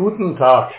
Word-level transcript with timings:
Guten 0.00 0.34
Tag. 0.38 0.72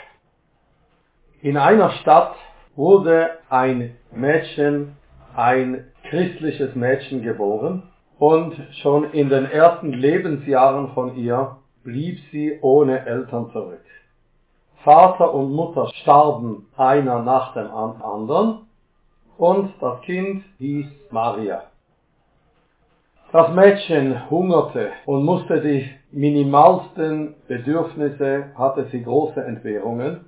In 1.43 1.55
einer 1.55 1.91
Stadt 2.01 2.33
wurde 2.75 3.29
ein 3.51 3.95
Mädchen, 4.11 4.95
ein 5.35 5.85
christliches 6.09 6.73
Mädchen 6.73 7.21
geboren 7.21 7.83
und 8.17 8.55
schon 8.81 9.11
in 9.11 9.29
den 9.29 9.45
ersten 9.45 9.93
Lebensjahren 9.93 10.93
von 10.95 11.15
ihr 11.17 11.57
blieb 11.83 12.17
sie 12.31 12.57
ohne 12.63 13.05
Eltern 13.05 13.51
zurück. 13.51 13.85
Vater 14.83 15.31
und 15.35 15.53
Mutter 15.53 15.91
starben 16.01 16.65
einer 16.75 17.21
nach 17.21 17.53
dem 17.53 17.69
anderen 17.69 18.61
und 19.37 19.71
das 19.79 20.01
Kind 20.01 20.43
hieß 20.57 20.87
Maria. 21.11 21.70
Das 23.31 23.49
Mädchen 23.53 24.29
hungerte 24.29 24.89
und 25.05 25.23
musste 25.23 25.61
die 25.61 25.89
minimalsten 26.11 27.35
Bedürfnisse, 27.47 28.47
hatte 28.57 28.87
sie 28.91 29.03
große 29.03 29.41
Entbehrungen. 29.41 30.25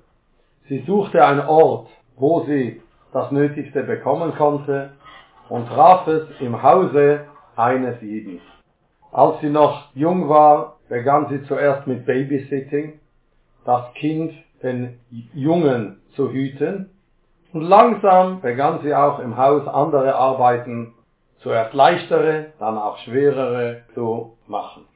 Sie 0.70 0.78
suchte 0.86 1.22
einen 1.22 1.46
Ort, 1.46 1.88
wo 2.16 2.44
sie 2.46 2.80
das 3.12 3.30
Nötigste 3.30 3.82
bekommen 3.82 4.34
konnte 4.36 4.92
und 5.50 5.68
traf 5.68 6.06
es 6.06 6.22
im 6.40 6.62
Hause 6.62 7.26
eines 7.56 8.00
Jeden. 8.00 8.40
Als 9.12 9.38
sie 9.42 9.50
noch 9.50 9.94
jung 9.94 10.30
war, 10.30 10.76
begann 10.88 11.28
sie 11.28 11.42
zuerst 11.44 11.86
mit 11.86 12.06
Babysitting, 12.06 13.00
das 13.66 13.92
Kind, 13.96 14.32
den 14.62 14.98
Jungen 15.34 16.00
zu 16.16 16.32
hüten, 16.32 16.88
und 17.52 17.62
langsam 17.64 18.40
begann 18.40 18.80
sie 18.82 18.94
auch 18.94 19.18
im 19.18 19.36
Haus 19.36 19.68
andere 19.68 20.14
Arbeiten, 20.14 20.94
zuerst 21.44 21.74
leichtere, 21.74 22.46
dann 22.58 22.76
auch 22.76 22.98
schwerere 22.98 23.82
zu 23.94 24.36
machen. 24.48 24.86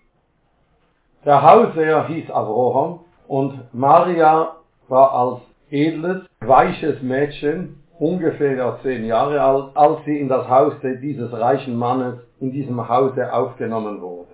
Der 1.24 1.42
Hausherr 1.42 2.08
hieß 2.08 2.30
Abraham 2.30 3.00
und 3.28 3.72
Maria 3.72 4.56
war 4.88 5.12
als 5.12 5.40
edles, 5.70 6.22
weiches 6.40 7.02
Mädchen, 7.02 7.84
ungefähr 7.98 8.78
zehn 8.82 9.04
Jahre 9.04 9.40
alt, 9.40 9.76
als 9.76 10.04
sie 10.06 10.18
in 10.18 10.28
das 10.28 10.48
Haus 10.48 10.72
dieses 10.82 11.32
reichen 11.32 11.76
Mannes 11.76 12.18
in 12.40 12.50
diesem 12.50 12.88
Hause 12.88 13.32
aufgenommen 13.32 14.00
wurde. 14.00 14.28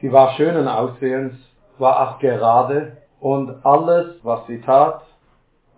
Sie 0.00 0.10
war 0.10 0.32
schönen 0.32 0.66
Aussehens, 0.66 1.34
war 1.78 2.00
auch 2.00 2.18
gerade 2.18 2.96
und 3.20 3.64
alles, 3.64 4.16
was 4.24 4.46
sie 4.46 4.60
tat, 4.62 5.02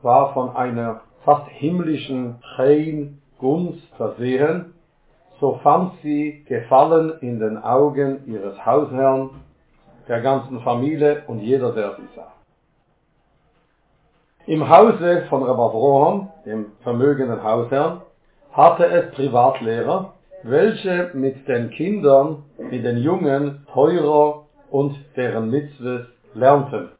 war 0.00 0.32
von 0.32 0.56
einer 0.56 1.02
fast 1.24 1.48
himmlischen 1.48 2.40
Chein 2.56 3.20
Gunst 3.38 3.84
versehen, 3.96 4.71
so 5.42 5.58
fand 5.64 5.94
sie 6.04 6.44
Gefallen 6.46 7.14
in 7.20 7.40
den 7.40 7.58
Augen 7.58 8.20
ihres 8.26 8.64
Hausherrn 8.64 9.30
der 10.06 10.20
ganzen 10.20 10.60
Familie 10.60 11.24
und 11.26 11.40
jeder, 11.40 11.72
der 11.72 11.96
sie 11.96 12.08
sah. 12.14 12.32
Im 14.46 14.68
Hause 14.68 15.26
von 15.28 15.42
Rabbi 15.42 15.60
Avraham, 15.60 16.28
dem 16.46 16.66
vermögenden 16.84 17.42
Hausherrn, 17.42 18.02
hatte 18.52 18.86
es 18.86 19.10
Privatlehrer, 19.16 20.12
welche 20.44 21.10
mit 21.14 21.48
den 21.48 21.70
Kindern, 21.70 22.44
mit 22.58 22.84
den 22.84 22.98
Jungen 22.98 23.66
teurer 23.72 24.44
und 24.70 24.94
deren 25.16 25.50
Mitzvahs 25.50 26.06
lernten. 26.34 26.90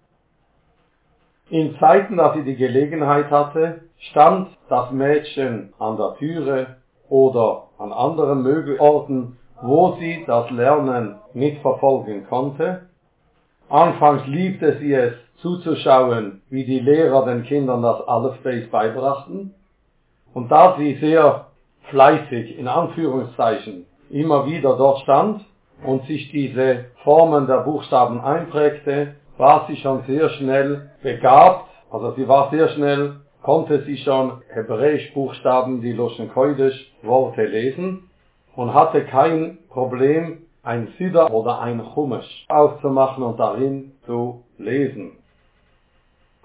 In 1.49 1.77
Zeiten, 1.79 2.17
da 2.17 2.35
sie 2.35 2.43
die 2.43 2.57
Gelegenheit 2.57 3.31
hatte, 3.31 3.83
stand 4.11 4.49
das 4.69 4.91
Mädchen 4.91 5.73
an 5.79 5.97
der 5.97 6.17
Türe 6.19 6.67
oder 7.09 7.69
an 7.83 7.93
anderen 7.93 8.43
Mögelorten, 8.43 9.39
wo 9.61 9.97
sie 9.99 10.25
das 10.27 10.51
Lernen 10.51 11.17
mitverfolgen 11.35 12.27
konnte 12.29 12.83
Anfangs 13.73 14.27
liebte 14.27 14.77
sie 14.81 14.93
es 14.93 15.15
zuzuschauen, 15.41 16.43
wie 16.51 16.67
die 16.67 16.81
Lehrer 16.81 17.25
den 17.25 17.43
Kindern 17.45 17.81
das 17.81 18.07
Alphabet 18.07 18.71
beibrachten. 18.71 19.55
Und 20.35 20.53
da 20.53 20.77
sie 20.77 20.97
sehr 20.97 21.47
fleißig, 21.89 22.59
in 22.59 22.69
Anführungszeichen, 22.69 23.87
immer 24.11 24.45
wieder 24.45 24.77
dort 24.77 25.01
stand 25.01 25.47
und 25.87 26.05
sich 26.05 26.31
diese 26.33 26.85
Formen 27.03 27.47
der 27.47 27.61
Buchstaben 27.61 28.21
einprägte, 28.21 29.15
war 29.39 29.65
sie 29.69 29.77
schon 29.77 30.03
sehr 30.07 30.29
schnell 30.29 30.91
begabt, 31.03 31.71
also 31.91 32.13
sie 32.13 32.29
war 32.29 32.51
sehr 32.51 32.69
schnell, 32.69 33.21
konnte 33.43 33.83
sie 33.83 33.97
schon 33.99 34.43
hebräisch 34.49 35.13
Buchstaben, 35.15 35.81
die 35.81 35.93
Loschen 35.93 36.31
Koidisch 36.33 36.93
Worte 37.03 37.45
lesen 37.45 38.09
und 38.55 38.73
hatte 38.73 39.05
kein 39.05 39.59
Problem 39.69 40.39
ein 40.63 40.89
Sider 40.99 41.33
oder 41.33 41.61
ein 41.61 41.83
Chumash 41.95 42.47
aufzumachen 42.49 43.25
und 43.25 43.41
darin 43.41 43.93
zu 44.07 44.45
lesen. 44.59 45.13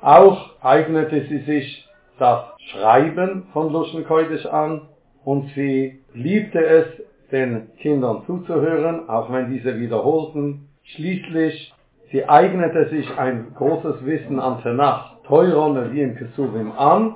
Auch 0.02 0.52
eignete 0.62 1.26
sie 1.28 1.40
sich 1.40 1.88
das 2.18 2.44
Schreiben 2.72 3.48
von 3.54 3.72
Luschen 3.72 4.06
Koidisch 4.06 4.46
an 4.46 4.82
und 5.24 5.52
sie 5.54 6.00
liebte 6.14 6.66
es, 6.66 6.86
den 7.32 7.76
Kindern 7.80 8.24
zuzuhören, 8.26 9.10
auch 9.10 9.32
wenn 9.32 9.52
diese 9.52 9.78
wiederholten. 9.78 10.70
Schließlich, 10.84 11.74
sie 12.12 12.24
eignete 12.24 12.88
sich 12.90 13.18
ein 13.18 13.54
großes 13.54 14.06
Wissen 14.06 14.40
an 14.40 14.62
Tenach, 14.62 15.17
Teuron 15.28 15.94
wie 15.94 16.02
im 16.02 16.16
Kesuvim 16.16 16.72
an, 16.72 17.16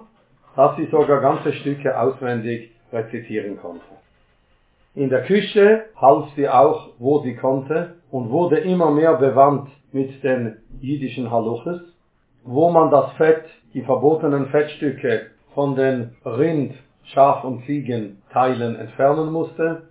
dass 0.56 0.76
sie 0.76 0.86
sogar 0.88 1.22
ganze 1.22 1.54
Stücke 1.54 1.98
auswendig 1.98 2.72
rezitieren 2.92 3.58
konnte. 3.62 3.86
In 4.94 5.10
der 5.10 5.24
Küche 5.24 5.86
half 5.96 6.30
sie 6.36 6.50
auch, 6.50 6.90
wo 7.00 7.20
sie 7.20 7.36
konnte 7.36 7.96
und 8.12 8.30
wurde 8.30 8.58
immer 8.58 8.92
mehr 8.92 9.14
bewandt 9.14 9.70
mit 9.94 10.22
den 10.24 10.58
jüdischen 10.82 11.32
Haluches, 11.32 11.82
wo 12.44 12.70
man 12.70 12.92
das 12.92 13.14
Fett, 13.14 13.46
die 13.74 13.82
verbotenen 13.82 14.48
Fettstücke 14.48 15.28
von 15.54 15.76
den 15.76 16.16
Rind, 16.26 16.74
Schaf 17.06 17.46
und 17.46 17.66
Ziegenteilen 17.66 18.76
entfernen 18.76 19.32
musste. 19.32 19.84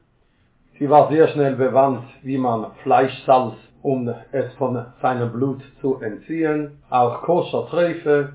Sie 0.78 0.90
war 0.90 1.10
sehr 1.10 1.28
schnell 1.28 1.56
bewandt, 1.56 2.04
wie 2.22 2.38
man 2.38 2.72
Fleisch 2.82 3.14
salz, 3.24 3.54
um 3.82 4.12
es 4.32 4.52
von 4.54 4.84
seinem 5.00 5.32
Blut 5.32 5.62
zu 5.80 6.00
entziehen, 6.00 6.78
auch 6.90 7.22
koscher 7.22 7.66
Treife, 7.68 8.34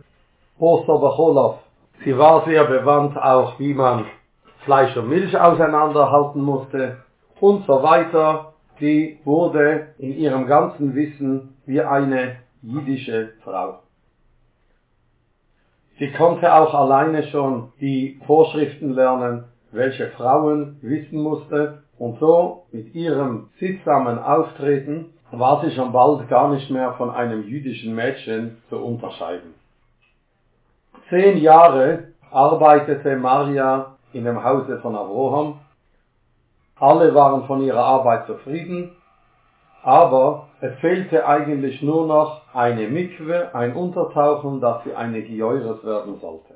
Poster 0.58 0.98
Bacholov. 0.98 1.60
Sie 2.04 2.18
war 2.18 2.46
sehr 2.46 2.66
bewandt 2.66 3.18
auch, 3.18 3.60
wie 3.60 3.74
man 3.74 4.06
Fleisch 4.64 4.96
und 4.98 5.10
Milch 5.10 5.38
auseinanderhalten 5.40 6.42
musste 6.42 6.98
und 7.40 7.66
so 7.66 7.84
weiter. 7.84 8.54
Sie 8.80 9.20
wurde 9.24 9.88
in 10.00 10.18
ihrem 10.18 10.48
ganzen 10.48 10.96
Wissen 10.96 11.56
wie 11.66 11.82
eine 11.82 12.38
jüdische 12.62 13.34
Frau. 13.44 13.80
Sie 15.98 16.12
konnte 16.12 16.54
auch 16.54 16.74
alleine 16.74 17.24
schon 17.28 17.72
die 17.80 18.20
Vorschriften 18.26 18.94
lernen, 18.94 19.46
welche 19.72 20.08
Frauen 20.12 20.78
wissen 20.82 21.22
musste 21.22 21.84
und 21.98 22.20
so 22.20 22.66
mit 22.72 22.94
ihrem 22.94 23.50
sittsamen 23.60 24.20
Auftreten 24.20 25.14
war 25.32 25.62
sie 25.62 25.72
schon 25.72 25.92
bald 25.92 26.28
gar 26.30 26.50
nicht 26.50 26.70
mehr 26.70 26.94
von 26.94 27.10
einem 27.10 27.44
jüdischen 27.44 27.96
Mädchen 27.96 28.62
zu 28.70 28.78
unterscheiden. 28.78 29.54
Zehn 31.10 31.38
Jahre 31.38 32.06
arbeitete 32.32 33.16
Maria 33.18 33.96
in 34.14 34.26
dem 34.26 34.44
Hause 34.44 34.80
von 34.80 34.96
Abraham. 34.96 35.60
Alle 36.80 37.14
waren 37.14 37.46
von 37.46 37.62
ihrer 37.62 37.84
Arbeit 37.84 38.28
zufrieden, 38.28 38.96
aber 39.84 40.48
es 40.62 40.76
fehlte 40.80 41.28
eigentlich 41.28 41.82
nur 41.82 42.08
noch 42.08 42.42
eine 42.54 42.88
Mikwe, 42.88 43.54
ein 43.54 43.76
Untertauchen, 43.76 44.60
dass 44.62 44.84
sie 44.84 44.96
eine 44.96 45.22
Geäures 45.22 45.84
werden 45.86 46.20
sollte. 46.20 46.56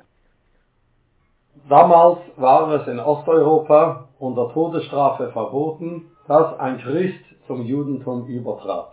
Damals 1.68 2.19
war 2.38 2.72
es 2.72 2.88
in 2.88 3.00
Osteuropa 3.00 4.06
unter 4.18 4.51
Todesstrafe 4.53 5.31
verboten, 5.31 6.09
dass 6.29 6.59
ein 6.59 6.78
Christ 6.78 7.25
zum 7.47 7.66
Judentum 7.66 8.28
übertrat. 8.28 8.91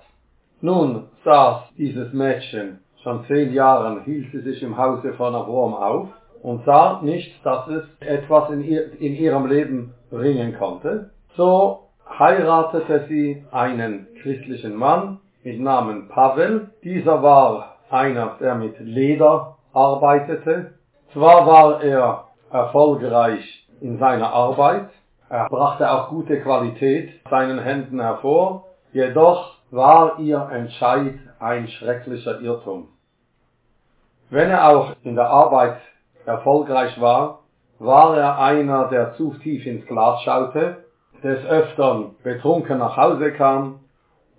Nun 0.63 1.05
saß 1.23 1.65
dieses 1.77 2.15
Mädchen 2.15 2.81
schon 3.03 3.27
zehn 3.27 3.53
Jahren, 3.53 4.05
hielt 4.05 4.33
sie 4.33 4.41
sich 4.41 4.63
im 4.63 4.79
Hause 4.79 5.13
von 5.13 5.35
Abraham 5.35 5.75
auf 5.75 6.09
und 6.43 6.65
sah 6.65 7.03
nicht, 7.03 7.45
dass 7.45 7.69
es 7.69 7.85
etwas 8.01 8.49
in, 8.51 8.65
ihr, 8.65 9.01
in 9.01 9.15
ihrem 9.15 9.47
Leben 9.47 9.93
bringen 10.11 10.57
konnte. 10.59 11.11
So 11.37 11.91
heiratete 12.19 13.05
sie 13.09 13.45
einen 13.53 14.07
christlichen 14.23 14.75
Mann 14.75 15.19
mit 15.45 15.61
Namen 15.61 16.09
Pavel. 16.09 16.71
Dieser 16.83 17.23
war 17.23 17.77
einer, 17.91 18.37
der 18.41 18.55
mit 18.55 18.81
Leder 18.81 19.59
arbeitete. 19.75 20.73
Zwar 21.13 21.47
war 21.47 21.83
er 21.83 22.25
erfolgreich 22.51 23.69
in 23.83 23.99
seiner 23.99 24.33
Arbeit, 24.33 24.89
er 25.29 25.49
brachte 25.49 25.91
auch 25.91 26.09
gute 26.09 26.41
Qualität 26.41 27.21
seinen 27.29 27.59
Händen 27.59 28.01
hervor, 28.01 28.67
jedoch 28.93 29.57
war 29.71 30.19
ihr 30.21 30.49
Entscheid 30.53 31.19
ein 31.41 31.69
schrecklicher 31.69 32.41
Irrtum. 32.41 32.89
Wenn 34.31 34.51
er 34.51 34.69
auch 34.69 34.93
in 35.03 35.17
der 35.17 35.29
Arbeit 35.29 35.79
erfolgreich 36.25 37.01
war, 37.01 37.41
war 37.79 38.17
er 38.17 38.39
einer, 38.39 38.89
der 38.89 39.15
zu 39.15 39.35
tief 39.35 39.67
ins 39.67 39.87
Glas 39.87 40.23
schaute, 40.23 40.85
des 41.23 41.45
Öfteren 41.47 42.15
betrunken 42.23 42.79
nach 42.79 42.97
Hause 42.97 43.33
kam 43.33 43.81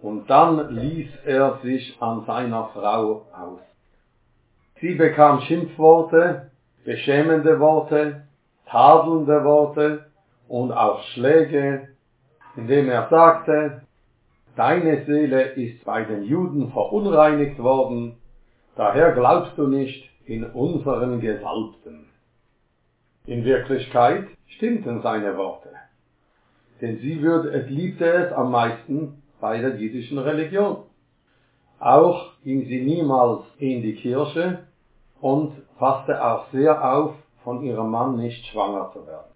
und 0.01 0.29
dann 0.29 0.75
ließ 0.75 1.09
er 1.25 1.57
sich 1.63 1.97
an 2.01 2.23
seiner 2.25 2.69
Frau 2.73 3.25
aus. 3.33 3.59
Sie 4.79 4.93
bekam 4.93 5.41
Schimpfworte, 5.41 6.51
beschämende 6.85 7.59
Worte, 7.59 8.27
tadelnde 8.67 9.43
Worte 9.43 10.06
und 10.47 10.71
auch 10.71 11.01
Schläge, 11.13 11.89
indem 12.55 12.89
er 12.89 13.07
sagte, 13.09 13.81
deine 14.55 15.05
Seele 15.05 15.51
ist 15.53 15.83
bei 15.85 16.03
den 16.03 16.23
Juden 16.23 16.71
verunreinigt 16.71 17.59
worden, 17.59 18.17
daher 18.75 19.11
glaubst 19.11 19.57
du 19.57 19.67
nicht 19.67 20.09
in 20.25 20.43
unseren 20.43 21.21
Gesalbten. 21.21 22.07
In 23.25 23.43
Wirklichkeit 23.43 24.27
stimmten 24.47 25.01
seine 25.01 25.37
Worte, 25.37 25.69
denn 26.81 26.97
sie 26.99 27.21
würde, 27.21 27.49
es 27.49 27.69
liebte 27.69 28.05
es 28.05 28.31
am 28.33 28.51
meisten 28.51 29.21
bei 29.39 29.59
der 29.59 29.75
jüdischen 29.75 30.17
Religion. 30.17 30.83
Auch 31.79 32.31
ging 32.43 32.65
sie 32.65 32.81
niemals 32.81 33.43
in 33.59 33.81
die 33.81 33.95
Kirche 33.95 34.59
und 35.21 35.53
passte 35.77 36.23
auch 36.23 36.49
sehr 36.51 36.93
auf, 36.93 37.15
von 37.43 37.61
ihrem 37.61 37.91
Mann 37.91 38.17
nicht 38.17 38.45
schwanger 38.47 38.91
zu 38.93 39.05
werden. 39.07 39.31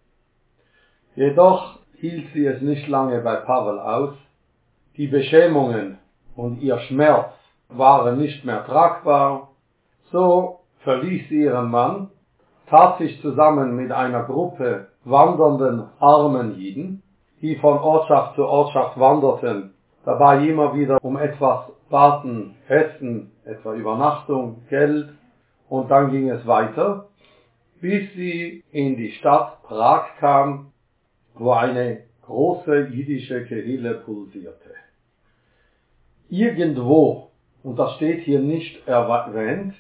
Jedoch 1.16 1.80
hielt 1.96 2.31
sie 2.34 2.46
es 2.46 2.62
nicht 2.62 2.88
lange 2.88 3.19
bei 3.22 3.36
Pavel 3.36 3.80
aus, 3.80 4.13
die 4.98 5.08
Beschämungen 5.08 5.98
und 6.36 6.62
ihr 6.62 6.80
Schmerz 6.80 7.34
waren 7.69 8.18
nicht 8.18 8.46
mehr 8.46 8.66
tragbar, 8.66 9.50
so 10.12 10.60
verließ 10.84 11.30
sie 11.30 11.44
ihren 11.44 11.69
Mann, 11.69 12.10
tat 12.69 12.98
sich 12.98 13.22
zusammen 13.22 13.75
mit 13.75 13.92
einer 13.92 14.24
Gruppe 14.24 14.88
wandernden 15.04 15.90
armen 16.00 16.56
Jiden, 16.56 17.04
die 17.42 17.56
von 17.58 17.78
Ortschaft 17.78 18.36
zu 18.36 18.46
Ortschaft 18.46 19.00
wanderten, 19.00 19.74
dabei 20.06 20.46
immer 20.46 20.75
wieder 20.75 20.98
um 21.04 21.18
etwas 21.18 21.66
baten, 21.90 22.56
Essen, 22.68 23.31
etwa 23.44 23.74
Übernachtung, 23.74 24.63
Geld, 24.69 25.10
und 25.68 25.90
dann 25.90 26.12
ging 26.12 26.30
es 26.30 26.46
weiter, 26.48 27.08
bis 27.81 28.12
sie 28.13 28.63
in 28.72 28.96
die 28.96 29.12
Stadt 29.12 29.63
Prag 29.63 30.06
kam, 30.19 30.70
wo 31.41 31.53
eine 31.53 32.03
große 32.27 32.89
jüdische 32.91 33.45
Kehille 33.45 33.95
pulsierte. 33.95 34.75
Irgendwo, 36.29 37.31
und 37.63 37.79
das 37.79 37.95
steht 37.95 38.21
hier 38.21 38.39
nicht 38.39 38.88
erwähnt, 38.88 39.73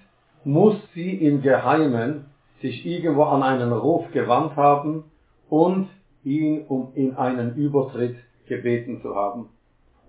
muss 0.43 0.75
sie 0.95 1.11
im 1.13 1.43
Geheimen 1.43 2.25
sich 2.61 2.83
irgendwo 2.85 3.23
an 3.23 3.43
einen 3.43 3.71
Ruf 3.71 4.11
gewandt 4.11 4.55
haben 4.55 5.03
und 5.49 5.87
ihn 6.23 6.65
um 6.67 6.93
in 6.95 7.15
einen 7.15 7.55
Übertritt 7.55 8.17
gebeten 8.47 9.01
zu 9.03 9.15
haben. 9.15 9.49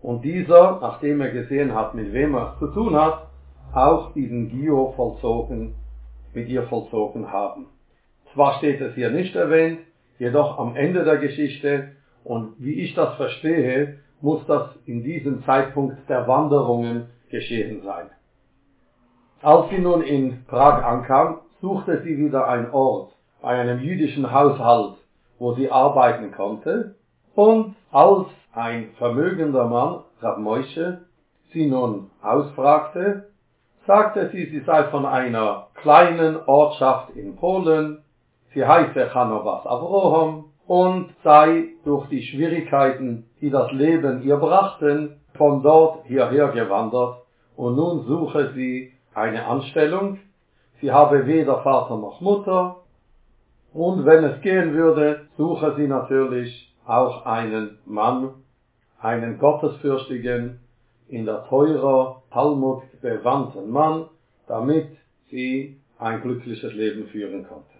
Und 0.00 0.24
dieser, 0.24 0.78
nachdem 0.80 1.20
er 1.20 1.32
gesehen 1.32 1.74
hat, 1.74 1.94
mit 1.94 2.14
wem 2.14 2.34
er 2.34 2.54
es 2.54 2.58
zu 2.60 2.68
tun 2.68 2.96
hat, 2.96 3.26
auch 3.74 4.14
diesen 4.14 4.48
Gio 4.48 4.92
vollzogen, 4.96 5.74
mit 6.32 6.48
ihr 6.48 6.62
vollzogen 6.64 7.30
haben. 7.30 7.66
Zwar 8.32 8.54
steht 8.54 8.80
es 8.80 8.94
hier 8.94 9.10
nicht 9.10 9.36
erwähnt, 9.36 9.80
jedoch 10.22 10.56
am 10.56 10.76
Ende 10.76 11.02
der 11.02 11.16
Geschichte 11.16 11.96
und 12.22 12.54
wie 12.58 12.74
ich 12.74 12.94
das 12.94 13.16
verstehe, 13.16 13.98
muss 14.20 14.46
das 14.46 14.68
in 14.86 15.02
diesem 15.02 15.42
Zeitpunkt 15.42 16.08
der 16.08 16.28
Wanderungen 16.28 17.08
geschehen 17.28 17.82
sein. 17.82 18.08
Als 19.42 19.68
sie 19.70 19.78
nun 19.78 20.00
in 20.02 20.44
Prag 20.46 20.84
ankam, 20.84 21.40
suchte 21.60 22.02
sie 22.04 22.16
wieder 22.18 22.46
einen 22.46 22.70
Ort 22.70 23.12
bei 23.40 23.48
einem 23.48 23.80
jüdischen 23.80 24.32
Haushalt, 24.32 24.94
wo 25.40 25.54
sie 25.54 25.72
arbeiten 25.72 26.30
konnte, 26.30 26.94
und 27.34 27.74
als 27.90 28.28
ein 28.52 28.90
vermögender 28.98 29.66
Mann, 29.66 30.04
Rab 30.20 30.38
Moishe, 30.38 31.00
sie 31.52 31.66
nun 31.66 32.10
ausfragte, 32.22 33.26
sagte 33.88 34.30
sie, 34.30 34.46
sie 34.50 34.60
sei 34.60 34.84
von 34.84 35.04
einer 35.04 35.66
kleinen 35.74 36.36
Ortschaft 36.46 37.10
in 37.16 37.34
Polen, 37.34 38.04
sie 38.54 38.64
heiße 38.64 39.10
Chanobas 39.12 39.66
Avrohom 39.66 40.52
und 40.66 41.10
sei 41.24 41.68
durch 41.84 42.08
die 42.08 42.22
Schwierigkeiten, 42.22 43.26
die 43.40 43.50
das 43.50 43.70
Leben 43.72 44.22
ihr 44.22 44.36
brachten, 44.36 45.20
von 45.34 45.62
dort 45.62 46.04
hierher 46.06 46.48
gewandert 46.48 47.22
und 47.56 47.76
nun 47.76 48.06
suche 48.06 48.52
sie 48.54 48.92
eine 49.14 49.46
Anstellung. 49.46 50.18
Sie 50.80 50.92
habe 50.92 51.26
weder 51.26 51.62
Vater 51.62 51.96
noch 51.96 52.20
Mutter 52.20 52.76
und 53.72 54.04
wenn 54.04 54.24
es 54.24 54.40
gehen 54.42 54.74
würde, 54.74 55.28
suche 55.36 55.74
sie 55.76 55.86
natürlich 55.86 56.74
auch 56.86 57.24
einen 57.24 57.78
Mann, 57.86 58.30
einen 59.00 59.38
gottesfürchtigen, 59.38 60.60
in 61.08 61.26
der 61.26 61.44
Teurer 61.46 62.22
Talmud 62.30 62.82
bewandten 63.02 63.70
Mann, 63.70 64.06
damit 64.46 64.88
sie 65.30 65.78
ein 65.98 66.22
glückliches 66.22 66.72
Leben 66.72 67.06
führen 67.08 67.46
konnte. 67.46 67.71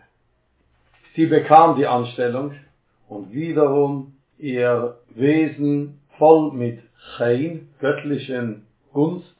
Sie 1.14 1.26
bekam 1.26 1.76
die 1.76 1.86
Anstellung 1.86 2.52
und 3.08 3.32
wiederum 3.32 4.14
ihr 4.38 4.96
Wesen 5.14 6.00
voll 6.18 6.52
mit 6.52 6.80
Chein, 7.16 7.68
göttlichen 7.80 8.66
Gunst, 8.92 9.34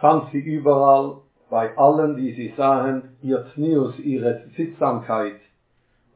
fand 0.00 0.30
sie 0.30 0.38
überall 0.38 1.16
bei 1.50 1.76
allen, 1.76 2.16
die 2.16 2.32
sie 2.34 2.54
sahen, 2.56 3.16
ihr 3.22 3.44
Tnius, 3.54 3.98
ihre 3.98 4.42
Sittsamkeit 4.56 5.40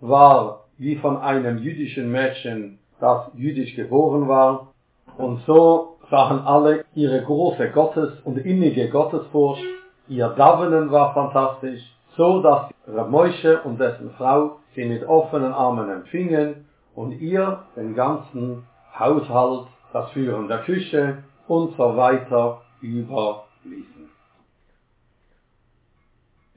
war 0.00 0.66
wie 0.78 0.96
von 0.96 1.16
einem 1.16 1.58
jüdischen 1.58 2.12
Mädchen, 2.12 2.78
das 3.00 3.30
jüdisch 3.34 3.74
geboren 3.74 4.28
war, 4.28 4.72
und 5.16 5.40
so 5.46 5.96
sahen 6.10 6.40
alle 6.40 6.84
ihre 6.94 7.22
große 7.22 7.70
Gottes- 7.70 8.20
und 8.24 8.38
innige 8.38 8.88
Gottesfurcht, 8.90 9.62
ihr 10.08 10.28
Davenen 10.28 10.92
war 10.92 11.14
fantastisch, 11.14 11.82
so 12.16 12.42
dass 12.42 12.70
Ramosche 12.92 13.60
und 13.62 13.78
dessen 13.78 14.10
Frau 14.12 14.58
sie 14.74 14.84
mit 14.84 15.04
offenen 15.04 15.52
Armen 15.52 15.90
empfingen 15.90 16.66
und 16.94 17.12
ihr 17.20 17.64
den 17.76 17.94
ganzen 17.94 18.66
Haushalt, 18.98 19.66
das 19.92 20.10
Führen 20.10 20.48
der 20.48 20.58
Küche 20.62 21.22
und 21.46 21.76
so 21.76 21.96
weiter 21.96 22.62
überließen. 22.80 24.08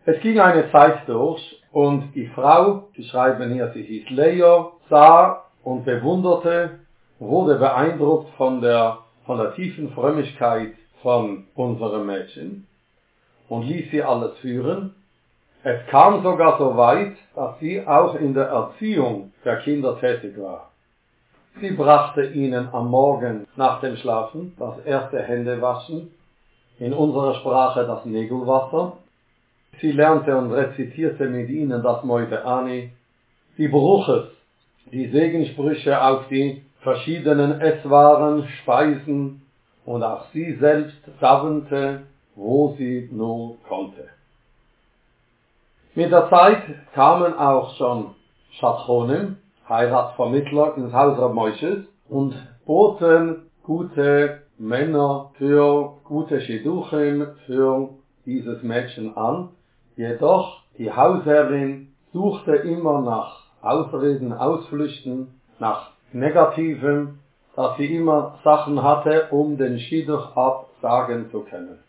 Es 0.05 0.19
ging 0.21 0.39
eine 0.39 0.71
Zeit 0.71 1.07
durch 1.07 1.61
und 1.71 2.13
die 2.15 2.27
Frau, 2.27 2.89
die 2.97 3.03
schreiben 3.03 3.53
hier, 3.53 3.71
sie 3.73 3.83
hieß 3.83 4.09
Leo, 4.09 4.73
sah 4.89 5.43
und 5.63 5.85
bewunderte, 5.85 6.79
wurde 7.19 7.55
beeindruckt 7.55 8.33
von 8.35 8.61
der 8.61 8.97
von 9.25 9.37
der 9.37 9.53
tiefen 9.55 9.91
Frömmigkeit 9.93 10.73
von 11.01 11.45
unserem 11.55 12.05
Mädchen 12.05 12.67
und 13.47 13.63
ließ 13.63 13.91
sie 13.91 14.03
alles 14.03 14.37
führen. 14.39 14.95
Es 15.63 15.85
kam 15.87 16.23
sogar 16.23 16.57
so 16.57 16.75
weit, 16.75 17.17
dass 17.35 17.59
sie 17.59 17.85
auch 17.85 18.15
in 18.15 18.33
der 18.33 18.47
Erziehung 18.47 19.31
der 19.45 19.57
Kinder 19.57 19.99
tätig 19.99 20.35
war. 20.41 20.71
Sie 21.59 21.71
brachte 21.71 22.23
ihnen 22.25 22.69
am 22.71 22.89
Morgen 22.89 23.45
nach 23.55 23.79
dem 23.79 23.95
Schlafen 23.97 24.55
das 24.57 24.79
erste 24.85 25.21
Händewaschen, 25.21 26.09
in 26.79 26.93
unserer 26.93 27.35
Sprache 27.35 27.85
das 27.85 28.05
Nägelwasser. 28.05 28.97
Sie 29.79 29.91
lernte 29.91 30.35
und 30.35 30.51
rezitierte 30.51 31.27
mit 31.27 31.49
ihnen 31.49 31.83
das 31.83 32.03
Moite 32.03 32.43
Ani, 32.43 32.91
die 33.57 33.67
Bruches, 33.67 34.29
die 34.91 35.09
Segensprüche 35.09 36.01
auf 36.01 36.27
die 36.29 36.63
verschiedenen 36.79 37.61
Esswaren, 37.61 38.47
Speisen 38.61 39.43
und 39.85 40.01
auch 40.01 40.25
sie 40.33 40.55
selbst 40.55 40.97
savente, 41.19 42.01
wo 42.35 42.73
sie 42.79 43.09
nur 43.11 43.57
konnte. 43.67 44.09
Mit 45.93 46.09
der 46.09 46.29
Zeit 46.29 46.63
kamen 46.93 47.37
auch 47.37 47.75
schon 47.75 48.15
Schatronen, 48.51 49.39
Heiratsvermittler 49.67 50.77
ins 50.77 50.93
Haus 50.93 51.33
Moisches 51.33 51.79
und 52.07 52.33
boten 52.65 53.51
gute 53.63 54.43
Männer 54.57 55.31
für 55.37 55.97
gute 56.05 56.39
Schiduchim 56.39 57.27
für 57.45 57.89
dieses 58.25 58.63
Mädchen 58.63 59.17
an. 59.17 59.49
Jedoch 59.97 60.61
die 60.77 60.89
Hausherrin 60.89 61.91
suchte 62.13 62.55
immer 62.55 63.01
nach 63.01 63.41
Ausreden, 63.61 64.31
Ausflüchten, 64.31 65.41
nach 65.59 65.91
Negativem, 66.13 67.19
dass 67.57 67.75
sie 67.75 67.97
immer 67.97 68.39
Sachen 68.45 68.81
hatte, 68.81 69.27
um 69.31 69.57
den 69.57 69.77
Shidduch 69.77 70.37
absagen 70.37 71.29
zu 71.31 71.41
können. 71.41 71.79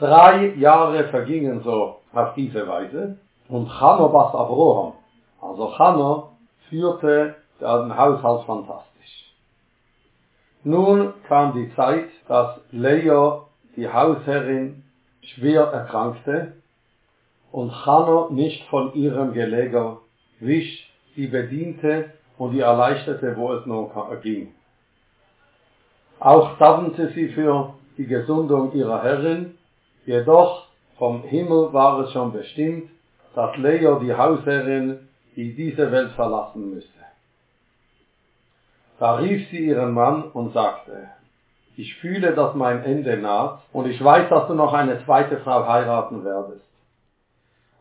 Drei 0.00 0.54
Jahre 0.56 1.04
vergingen 1.04 1.60
so 1.62 2.00
auf 2.14 2.34
diese 2.34 2.66
Weise 2.66 3.18
und 3.48 3.68
Chano 3.68 4.08
Bas 4.08 4.34
Avroham, 4.34 4.94
also 5.40 5.68
Chano, 5.76 6.30
führte 6.68 7.34
den 7.60 7.96
Haushalt 7.96 8.44
fantastisch. 8.46 9.34
Nun 10.64 11.12
kam 11.28 11.52
die 11.54 11.74
Zeit, 11.74 12.08
dass 12.28 12.60
Leo, 12.70 13.48
die 13.76 13.88
Hausherrin, 13.88 14.82
schwer 15.20 15.64
erkrankte 15.64 16.54
und 17.52 17.70
Chano 17.70 18.30
nicht 18.30 18.66
von 18.68 18.94
ihrem 18.94 19.32
Geleger 19.32 19.98
wich, 20.40 20.90
sie 21.14 21.26
bediente 21.26 22.10
und 22.38 22.52
die 22.52 22.60
erleichterte, 22.60 23.36
wo 23.36 23.52
es 23.52 23.66
nur 23.66 23.90
ging. 24.22 24.52
Auch 26.18 26.56
dankte 26.58 27.10
sie 27.10 27.28
für 27.28 27.74
die 27.96 28.06
Gesundung 28.06 28.72
ihrer 28.72 29.02
Herrin, 29.02 29.56
jedoch 30.06 30.66
vom 30.98 31.22
Himmel 31.22 31.72
war 31.72 32.00
es 32.00 32.12
schon 32.12 32.32
bestimmt, 32.32 32.90
dass 33.34 33.56
Lea 33.56 33.96
die 34.00 34.14
Hausherrin 34.14 35.08
die 35.36 35.54
diese 35.54 35.90
Welt 35.90 36.12
verlassen 36.12 36.70
müsse. 36.70 36.88
Da 38.98 39.16
rief 39.16 39.48
sie 39.50 39.66
ihren 39.66 39.92
Mann 39.92 40.30
und 40.32 40.52
sagte, 40.52 41.08
ich 41.76 41.96
fühle, 41.96 42.34
dass 42.34 42.54
mein 42.54 42.84
Ende 42.84 43.16
naht 43.16 43.58
und 43.72 43.88
ich 43.88 44.02
weiß, 44.02 44.28
dass 44.28 44.46
du 44.46 44.54
noch 44.54 44.72
eine 44.72 45.04
zweite 45.04 45.38
Frau 45.38 45.66
heiraten 45.66 46.24
werdest. 46.24 46.64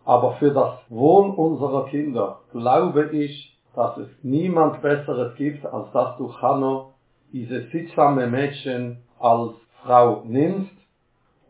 Aber 0.06 0.34
für 0.34 0.52
das 0.52 0.80
Wohl 0.90 1.30
unserer 1.30 1.86
Kinder 1.86 2.40
glaube 2.52 3.12
ich, 3.12 3.56
dass 3.76 3.96
es 3.98 4.10
niemand 4.24 4.82
Besseres 4.82 5.36
gibt, 5.36 5.66
als 5.66 5.92
dass 5.92 6.18
du 6.18 6.34
Hannah, 6.42 6.88
dieses 7.32 7.72
sittsame 7.72 8.28
Mädchen, 8.28 9.04
als 9.20 9.54
Frau 9.84 10.24
nimmst 10.26 10.72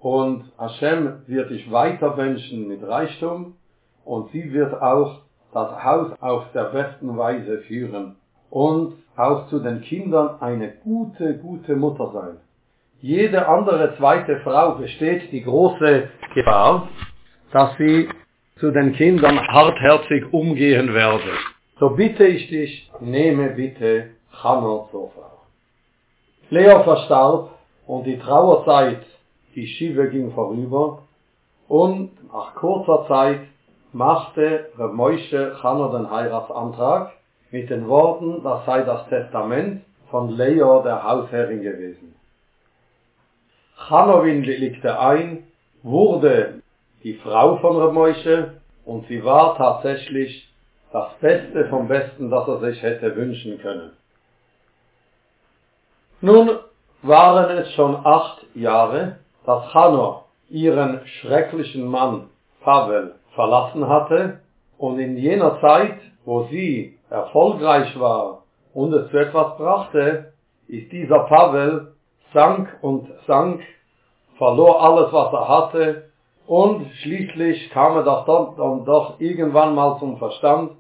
und 0.04 0.52
Hashem 0.60 1.22
wird 1.28 1.50
dich 1.50 1.72
weiter 1.72 2.18
wünschen 2.18 2.68
mit 2.68 2.86
Reichtum 2.86 3.56
und 4.04 4.32
sie 4.32 4.52
wird 4.52 4.74
auch 4.82 5.22
das 5.54 5.82
Haus 5.82 6.12
auf 6.20 6.44
der 6.54 6.66
besten 6.66 7.18
Weise 7.18 7.60
führen 7.60 8.18
und 8.50 8.96
auch 9.16 9.48
zu 9.48 9.60
den 9.60 9.82
Kindern 9.82 10.42
eine 10.42 10.74
gute, 10.84 11.38
gute 11.38 11.78
Mutter 11.78 12.12
sein. 12.14 12.38
Jede 13.00 13.48
andere 13.48 13.96
zweite 13.96 14.42
Frau 14.42 14.76
besteht 14.76 15.32
die 15.32 15.44
große 15.44 16.10
Gefahr, 16.36 16.90
dass 17.54 17.78
sie 17.78 18.10
zu 18.60 18.72
den 18.72 18.92
Kindern 18.94 19.40
hartherzig 19.40 20.34
umgehen 20.34 20.94
werde. 20.94 21.32
So 21.80 21.92
bitte 21.92 22.26
ich 22.26 22.50
dich, 22.50 22.92
nehme 23.00 23.52
bitte 23.52 24.10
Hannah 24.32 24.86
zur 24.92 25.12
Frau. 25.12 25.40
Leo 26.50 26.84
verstarb 26.84 27.52
und 27.88 28.06
die 28.06 28.20
Trauerzeit, 28.20 29.04
die 29.56 29.68
Schive 29.68 30.10
ging 30.10 30.32
vorüber 30.32 31.04
und 31.68 32.12
nach 32.32 32.56
kurzer 32.56 33.08
Zeit 33.08 33.42
machte 33.92 34.70
Reb 34.78 35.64
Hannah 35.64 35.98
den 35.98 36.10
Heiratsantrag 36.10 37.14
mit 37.52 37.70
den 37.70 37.88
Worten, 37.88 38.44
das 38.44 38.66
sei 38.66 38.82
das 38.82 39.08
Testament 39.10 39.84
von 40.10 40.30
Leo 40.30 40.82
der 40.84 41.04
Hausherrin 41.04 41.62
gewesen. 41.62 42.16
Chanowin 43.88 44.46
willigte 44.46 45.00
ein, 45.00 45.44
wurde 45.84 46.62
die 47.04 47.16
Frau 47.16 47.58
von 47.58 47.78
Reb 47.78 48.52
und 48.86 49.08
sie 49.08 49.24
war 49.24 49.58
tatsächlich 49.58 50.50
das 50.92 51.14
Beste 51.20 51.68
vom 51.70 51.88
Besten, 51.88 52.30
das 52.30 52.48
er 52.48 52.60
sich 52.60 52.82
hätte 52.82 53.16
wünschen 53.16 53.60
können. 53.60 53.92
Nun 56.22 56.52
waren 57.02 57.58
es 57.58 57.74
schon 57.74 57.96
acht 57.96 58.46
Jahre, 58.56 59.18
dass 59.46 59.74
Hannah 59.74 60.24
ihren 60.50 61.02
schrecklichen 61.06 61.88
Mann 61.88 62.30
Pavel 62.62 63.16
verlassen 63.36 63.88
hatte 63.88 64.40
und 64.78 65.00
in 65.00 65.18
jener 65.18 65.60
Zeit, 65.60 66.00
wo 66.26 66.44
sie 66.44 66.98
erfolgreich 67.10 68.00
war 68.00 68.44
und 68.74 68.94
es 68.94 69.10
zu 69.12 69.18
etwas 69.18 69.58
brachte, 69.58 70.34
ist 70.68 70.92
dieser 70.92 71.20
Pavel 71.20 71.94
sank 72.34 72.70
und 72.82 73.10
sank, 73.28 73.62
verlor 74.38 74.82
alles, 74.82 75.12
was 75.12 75.34
er 75.34 75.48
hatte 75.48 76.04
und 76.48 76.88
schließlich 77.02 77.70
kam 77.70 77.96
er 77.98 78.04
doch 78.04 78.26
dann 78.26 78.86
doch 78.86 79.20
irgendwann 79.20 79.76
mal 79.76 79.98
zum 80.00 80.18
Verstand, 80.18 80.72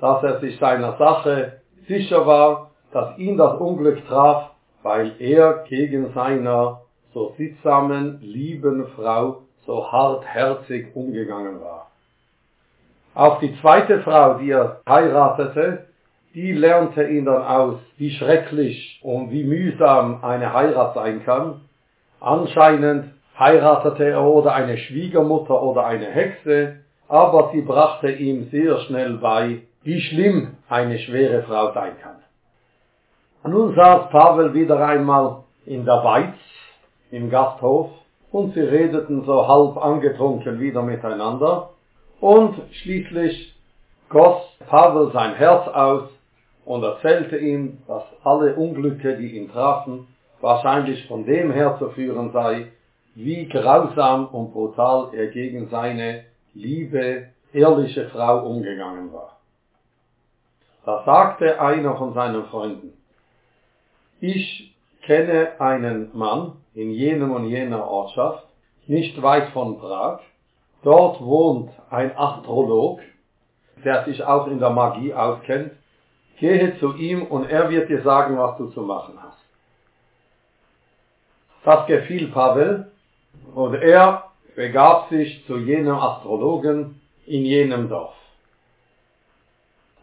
dass 0.00 0.22
er 0.22 0.40
sich 0.40 0.58
seiner 0.58 0.96
Sache 0.96 1.60
sicher 1.88 2.26
war, 2.26 2.70
dass 2.92 3.18
ihn 3.18 3.36
das 3.36 3.58
Unglück 3.58 4.06
traf, 4.06 4.50
weil 4.82 5.12
er 5.18 5.64
gegen 5.68 6.12
seiner 6.12 6.82
so 7.14 7.34
sittsamen, 7.36 8.20
lieben 8.20 8.86
Frau 8.96 9.42
so 9.66 9.90
hartherzig 9.92 10.94
umgegangen 10.94 11.60
war. 11.60 11.90
Auch 13.14 13.40
die 13.40 13.58
zweite 13.60 14.00
Frau, 14.00 14.34
die 14.34 14.50
er 14.50 14.80
heiratete, 14.88 15.86
die 16.34 16.52
lernte 16.52 17.04
ihn 17.04 17.24
dann 17.24 17.42
aus, 17.42 17.76
wie 17.96 18.10
schrecklich 18.10 19.00
und 19.02 19.30
wie 19.30 19.44
mühsam 19.44 20.22
eine 20.22 20.52
Heirat 20.52 20.94
sein 20.94 21.24
kann. 21.24 21.62
Anscheinend 22.20 23.12
heiratete 23.38 24.04
er 24.04 24.22
oder 24.22 24.54
eine 24.54 24.78
Schwiegermutter 24.78 25.62
oder 25.62 25.86
eine 25.86 26.06
Hexe, 26.06 26.76
aber 27.08 27.50
sie 27.52 27.62
brachte 27.62 28.10
ihm 28.10 28.50
sehr 28.50 28.78
schnell 28.80 29.14
bei, 29.14 29.62
wie 29.82 30.00
schlimm 30.00 30.56
eine 30.68 30.98
schwere 30.98 31.42
Frau 31.42 31.72
sein 31.72 31.92
kann. 32.02 32.16
Nun 33.50 33.74
saß 33.74 34.10
Pavel 34.10 34.52
wieder 34.54 34.84
einmal 34.86 35.44
in 35.64 35.84
der 35.84 36.02
Beiz 36.02 36.34
im 37.10 37.30
Gasthof 37.30 37.90
und 38.30 38.54
sie 38.54 38.60
redeten 38.60 39.24
so 39.24 39.46
halb 39.48 39.76
angetrunken 39.76 40.60
wieder 40.60 40.82
miteinander 40.82 41.70
und 42.20 42.56
schließlich 42.72 43.54
goss 44.08 44.42
Pavel 44.68 45.10
sein 45.12 45.34
Herz 45.34 45.68
aus 45.68 46.10
und 46.64 46.82
erzählte 46.82 47.38
ihm, 47.38 47.78
dass 47.86 48.04
alle 48.24 48.54
Unglücke, 48.54 49.16
die 49.16 49.38
ihn 49.38 49.50
trafen, 49.50 50.06
wahrscheinlich 50.40 51.06
von 51.06 51.24
dem 51.24 51.50
herzuführen 51.50 52.32
sei, 52.32 52.66
wie 53.14 53.48
grausam 53.48 54.26
und 54.26 54.52
brutal 54.52 55.08
er 55.12 55.28
gegen 55.28 55.68
seine 55.70 56.24
liebe, 56.54 57.28
ehrliche 57.52 58.08
Frau 58.10 58.46
umgegangen 58.46 59.12
war. 59.12 59.38
Da 60.84 61.02
sagte 61.04 61.60
einer 61.60 61.96
von 61.96 62.14
seinen 62.14 62.44
Freunden, 62.46 62.92
ich 64.20 64.74
kenne 65.02 65.60
einen 65.60 66.10
Mann 66.16 66.52
in 66.78 66.90
jenem 66.90 67.32
und 67.32 67.48
jener 67.48 67.86
Ortschaft, 67.86 68.44
nicht 68.86 69.20
weit 69.20 69.48
von 69.50 69.78
Prag, 69.78 70.20
Dort 70.82 71.20
wohnt 71.20 71.70
ein 71.90 72.16
Astrolog, 72.16 73.00
der 73.84 74.04
sich 74.04 74.22
auch 74.22 74.46
in 74.46 74.60
der 74.60 74.70
Magie 74.70 75.12
auskennt. 75.12 75.72
Gehe 76.38 76.78
zu 76.78 76.94
ihm 76.94 77.22
und 77.26 77.50
er 77.50 77.68
wird 77.68 77.88
dir 77.88 78.02
sagen, 78.02 78.38
was 78.38 78.56
du 78.58 78.68
zu 78.68 78.82
machen 78.82 79.14
hast. 79.20 79.38
Das 81.64 81.86
gefiel 81.86 82.28
Pavel 82.28 82.90
und 83.54 83.74
er 83.74 84.30
begab 84.54 85.08
sich 85.08 85.44
zu 85.46 85.58
jenem 85.58 85.96
Astrologen 85.96 87.00
in 87.26 87.44
jenem 87.44 87.88
Dorf. 87.88 88.14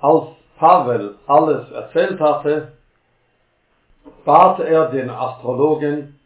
Als 0.01 0.27
Pavel 0.57 1.15
alles 1.25 1.71
erzählt 1.71 2.19
hatte, 2.19 2.73
bat 4.25 4.59
er 4.59 4.89
den 4.89 5.09
Astrologen, 5.09 6.19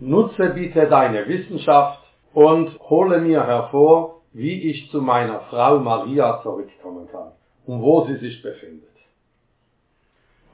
nutze 0.00 0.50
bitte 0.50 0.86
deine 0.86 1.26
Wissenschaft 1.28 2.02
und 2.32 2.78
hole 2.80 3.20
mir 3.20 3.44
hervor, 3.44 4.20
wie 4.32 4.70
ich 4.70 4.90
zu 4.90 5.00
meiner 5.00 5.40
Frau 5.50 5.78
Maria 5.78 6.40
zurückkommen 6.42 7.08
kann 7.10 7.32
und 7.66 7.82
wo 7.82 8.04
sie 8.04 8.16
sich 8.16 8.42
befindet. 8.42 8.88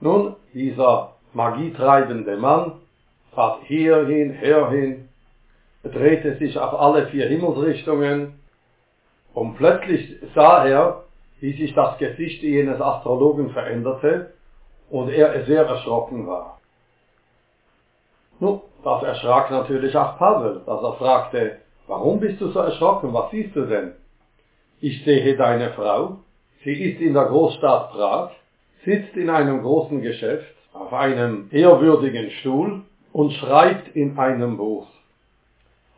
Nun, 0.01 0.37
dieser 0.53 1.17
magietreibende 1.33 2.37
Mann 2.37 2.81
trat 3.33 3.61
hierhin, 3.65 4.31
herhin, 4.31 5.09
drehte 5.83 6.37
sich 6.37 6.59
auf 6.59 6.75
alle 6.75 7.09
vier 7.09 7.29
Himmelsrichtungen 7.29 8.39
und 9.35 9.57
plötzlich 9.57 10.17
sah 10.35 10.67
er, 10.67 11.05
wie 11.41 11.53
sich 11.53 11.75
das 11.75 11.99
Gesicht 11.99 12.43
jenes 12.43 12.81
Astrologen 12.81 13.51
veränderte 13.51 14.33
und 14.89 15.11
er 15.11 15.45
sehr 15.45 15.67
erschrocken 15.67 16.27
war. 16.27 16.61
Nun, 18.41 18.61
das 18.85 19.03
erschrak 19.03 19.50
natürlich 19.50 19.97
auch 19.97 20.19
Pavel, 20.19 20.62
dass 20.67 20.83
er 20.83 20.93
fragte, 20.95 21.59
Warum 21.87 22.19
bist 22.19 22.41
du 22.41 22.49
so 22.49 22.61
erschrocken? 22.61 23.12
Was 23.12 23.31
siehst 23.31 23.55
du 23.55 23.67
denn? 23.67 23.93
Ich 24.81 25.05
sehe 25.05 25.37
deine 25.37 25.71
Frau. 25.71 26.19
Sie 26.62 26.73
ist 26.73 27.00
in 27.00 27.12
der 27.12 27.26
Großstadt 27.26 27.91
Prag, 27.91 28.31
sitzt 28.85 29.14
in 29.17 29.29
einem 29.29 29.62
großen 29.62 30.00
Geschäft 30.00 30.55
auf 30.73 30.93
einem 30.93 31.49
ehrwürdigen 31.50 32.31
Stuhl 32.41 32.83
und 33.12 33.33
schreibt 33.35 33.95
in 33.95 34.19
einem 34.19 34.57
Buch. 34.57 34.87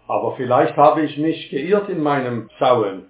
Aber 0.09 0.37
vielleicht 0.37 0.77
habe 0.77 1.03
ich 1.03 1.17
mich 1.19 1.51
geirrt 1.51 1.89
in 1.89 2.03
meinem 2.03 2.49
Schauen. 2.59 3.07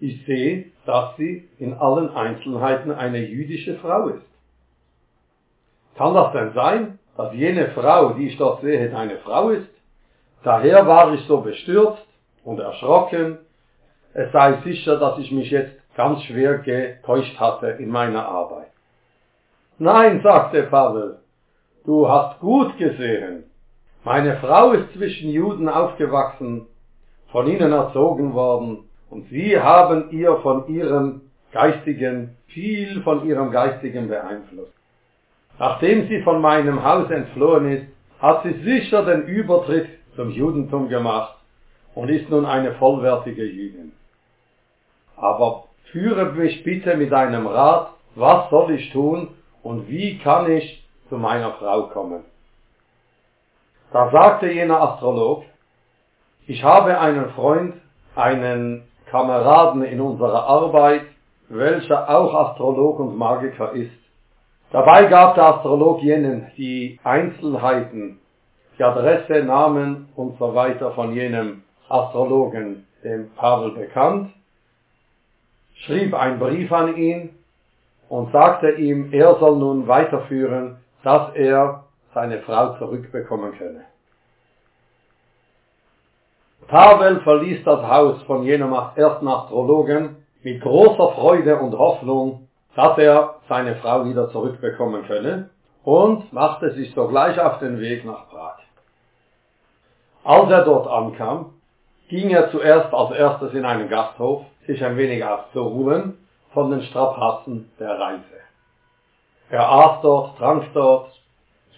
Ich 0.00 0.24
sehe, 0.26 0.66
dass 0.84 1.16
sie 1.16 1.48
in 1.58 1.74
allen 1.74 2.10
Einzelheiten 2.10 2.92
eine 2.92 3.18
jüdische 3.18 3.76
Frau 3.78 4.08
ist. 4.08 4.24
Kann 5.96 6.14
das 6.14 6.32
denn 6.32 6.52
sein, 6.52 6.97
dass 7.18 7.34
jene 7.34 7.68
Frau, 7.72 8.14
die 8.14 8.28
ich 8.28 8.38
dort 8.38 8.62
sehe, 8.62 8.96
eine 8.96 9.18
Frau 9.18 9.50
ist? 9.50 9.68
Daher 10.42 10.86
war 10.86 11.12
ich 11.12 11.26
so 11.26 11.42
bestürzt, 11.42 12.08
und 12.48 12.58
erschrocken. 12.60 13.38
Es 14.14 14.32
sei 14.32 14.54
sicher, 14.64 14.96
dass 14.98 15.18
ich 15.18 15.30
mich 15.30 15.50
jetzt 15.50 15.74
ganz 15.96 16.22
schwer 16.22 16.58
getäuscht 16.58 17.38
hatte 17.38 17.68
in 17.78 17.90
meiner 17.90 18.26
Arbeit. 18.26 18.70
Nein, 19.78 20.20
sagte 20.22 20.62
Pavel, 20.64 21.18
du 21.84 22.08
hast 22.08 22.40
gut 22.40 22.76
gesehen. 22.78 23.44
Meine 24.02 24.38
Frau 24.38 24.72
ist 24.72 24.92
zwischen 24.94 25.30
Juden 25.30 25.68
aufgewachsen, 25.68 26.66
von 27.30 27.46
ihnen 27.46 27.72
erzogen 27.72 28.32
worden, 28.32 28.88
und 29.10 29.28
sie 29.28 29.60
haben 29.60 30.10
ihr 30.10 30.36
von 30.38 30.66
ihrem 30.68 31.22
Geistigen, 31.52 32.36
viel 32.46 33.02
von 33.02 33.26
ihrem 33.26 33.50
Geistigen 33.50 34.08
beeinflusst. 34.08 34.77
Nachdem 35.58 36.08
sie 36.08 36.22
von 36.22 36.40
meinem 36.40 36.84
Haus 36.84 37.10
entflohen 37.10 37.72
ist, 37.72 37.86
hat 38.20 38.42
sie 38.44 38.52
sicher 38.62 39.04
den 39.04 39.22
Übertritt 39.22 39.88
zum 40.14 40.30
Judentum 40.30 40.88
gemacht 40.88 41.36
und 41.94 42.08
ist 42.08 42.28
nun 42.30 42.46
eine 42.46 42.74
vollwertige 42.74 43.44
Jüdin. 43.44 43.92
Aber 45.16 45.64
führe 45.90 46.32
mich 46.32 46.62
bitte 46.62 46.96
mit 46.96 47.10
deinem 47.10 47.46
Rat, 47.46 47.90
was 48.14 48.50
soll 48.50 48.72
ich 48.72 48.92
tun 48.92 49.28
und 49.62 49.88
wie 49.88 50.18
kann 50.18 50.50
ich 50.50 50.86
zu 51.08 51.16
meiner 51.16 51.52
Frau 51.54 51.88
kommen? 51.88 52.24
Da 53.92 54.10
sagte 54.10 54.50
jener 54.50 54.80
Astrolog, 54.80 55.44
ich 56.46 56.62
habe 56.62 56.98
einen 56.98 57.30
Freund, 57.30 57.74
einen 58.14 58.84
Kameraden 59.10 59.82
in 59.82 60.00
unserer 60.00 60.44
Arbeit, 60.44 61.02
welcher 61.48 62.08
auch 62.08 62.34
Astrolog 62.34 63.00
und 63.00 63.16
Magiker 63.16 63.72
ist. 63.72 63.90
Dabei 64.70 65.06
gab 65.06 65.34
der 65.34 65.44
Astrolog 65.44 66.02
jenen 66.02 66.50
die 66.58 67.00
Einzelheiten, 67.02 68.18
die 68.78 68.84
Adresse, 68.84 69.42
Namen 69.42 70.10
und 70.14 70.38
so 70.38 70.54
weiter 70.54 70.92
von 70.92 71.14
jenem 71.14 71.62
Astrologen, 71.88 72.86
dem 73.02 73.30
Pavel 73.30 73.70
bekannt, 73.70 74.30
schrieb 75.74 76.12
einen 76.14 76.38
Brief 76.38 76.70
an 76.70 76.96
ihn 76.96 77.30
und 78.10 78.30
sagte 78.32 78.72
ihm, 78.72 79.12
er 79.12 79.36
soll 79.36 79.56
nun 79.56 79.88
weiterführen, 79.88 80.76
dass 81.02 81.34
er 81.34 81.84
seine 82.12 82.40
Frau 82.40 82.76
zurückbekommen 82.78 83.56
könne. 83.56 83.84
Pavel 86.66 87.20
verließ 87.20 87.64
das 87.64 87.82
Haus 87.86 88.22
von 88.24 88.42
jenem 88.42 88.74
ersten 88.96 89.26
Astrologen 89.26 90.16
mit 90.42 90.60
großer 90.60 91.12
Freude 91.12 91.58
und 91.58 91.72
Hoffnung, 91.78 92.47
dass 92.74 92.98
er 92.98 93.36
seine 93.48 93.76
Frau 93.76 94.04
wieder 94.04 94.30
zurückbekommen 94.30 95.06
könne 95.06 95.50
und 95.84 96.32
machte 96.32 96.72
sich 96.72 96.94
sogleich 96.94 97.40
auf 97.40 97.58
den 97.58 97.80
Weg 97.80 98.04
nach 98.04 98.28
Prag. 98.28 98.58
Als 100.24 100.50
er 100.50 100.64
dort 100.64 100.86
ankam, 100.86 101.54
ging 102.08 102.30
er 102.30 102.50
zuerst 102.50 102.92
als 102.92 103.16
erstes 103.16 103.54
in 103.54 103.64
einen 103.64 103.88
Gasthof, 103.88 104.44
sich 104.66 104.84
ein 104.84 104.96
wenig 104.96 105.24
auszuruhen 105.24 106.18
von 106.52 106.70
den 106.70 106.82
Strapazen 106.82 107.70
der 107.78 107.98
Reise. 107.98 108.22
Er 109.50 109.70
aß 109.70 110.02
dort, 110.02 110.36
trank 110.38 110.64
dort, 110.74 111.10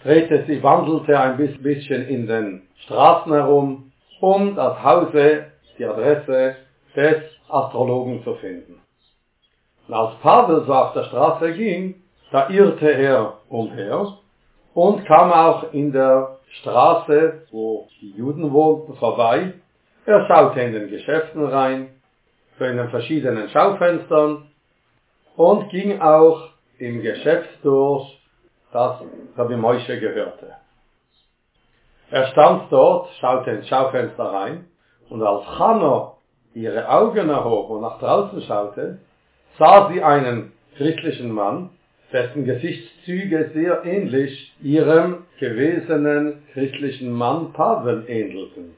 drehte 0.03 0.45
sich, 0.45 0.61
wandelte 0.61 1.17
ein 1.19 1.37
bisschen 1.37 2.07
in 2.07 2.27
den 2.27 2.67
Straßen 2.83 3.31
herum, 3.31 3.91
um 4.19 4.55
das 4.55 4.83
Hause, 4.83 5.45
die 5.77 5.85
Adresse 5.85 6.55
des 6.95 7.23
Astrologen 7.47 8.23
zu 8.23 8.35
finden. 8.35 8.81
Und 9.87 9.93
als 9.93 10.15
Pavel 10.19 10.63
so 10.65 10.73
auf 10.73 10.93
der 10.93 11.03
Straße 11.05 11.53
ging, 11.53 12.01
da 12.31 12.49
irrte 12.49 12.89
er 12.89 13.33
umher 13.49 14.17
und 14.73 15.05
kam 15.05 15.31
auch 15.31 15.73
in 15.73 15.91
der 15.91 16.37
Straße, 16.59 17.47
wo 17.51 17.87
die 17.99 18.11
Juden 18.11 18.51
wohnten, 18.51 18.95
vorbei. 18.95 19.53
Er 20.05 20.25
schaute 20.27 20.61
in 20.61 20.73
den 20.73 20.89
Geschäften 20.89 21.45
rein, 21.45 21.89
in 22.59 22.77
den 22.77 22.89
verschiedenen 22.89 23.49
Schaufenstern 23.49 24.47
und 25.35 25.69
ging 25.69 25.99
auch 25.99 26.49
im 26.77 27.01
Geschäft 27.01 27.49
durch, 27.63 28.19
das 28.71 29.01
Rabbi 29.35 29.57
Moshe 29.57 29.99
gehörte. 29.99 30.53
Er 32.09 32.27
stand 32.27 32.71
dort, 32.71 33.09
schaute 33.19 33.51
ins 33.51 33.67
Schaufenster 33.67 34.23
rein 34.23 34.67
und 35.09 35.23
als 35.23 35.45
Channo 35.57 36.17
ihre 36.53 36.87
Augen 36.89 37.29
erhob 37.29 37.69
und 37.69 37.81
nach 37.81 37.99
draußen 37.99 38.41
schaute, 38.43 38.99
sah 39.57 39.91
sie 39.91 40.01
einen 40.03 40.51
christlichen 40.77 41.31
Mann, 41.31 41.69
dessen 42.11 42.45
Gesichtszüge 42.45 43.51
sehr 43.53 43.83
ähnlich 43.85 44.53
ihrem 44.61 45.25
gewesenen 45.39 46.43
christlichen 46.53 47.11
Mann 47.11 47.53
Pavel 47.53 48.03
ähnelten. 48.07 48.75